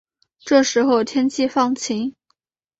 [0.39, 2.15] 这时候天气放晴